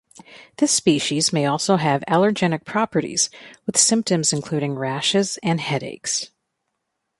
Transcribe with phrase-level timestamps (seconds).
[0.57, 3.29] This species may also have allergenic properties
[3.67, 6.31] with symptoms including rashes and headaches.